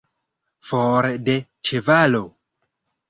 For 0.69 1.09
de 1.27 1.37
ĉevalo! 1.71 2.27